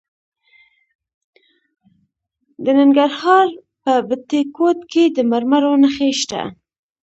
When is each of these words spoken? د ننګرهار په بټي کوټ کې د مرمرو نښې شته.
د 2.63 2.65
ننګرهار 2.79 3.47
په 3.83 3.93
بټي 4.07 4.41
کوټ 4.57 4.79
کې 4.91 5.03
د 5.15 5.17
مرمرو 5.31 5.71
نښې 5.83 6.09
شته. 6.21 6.41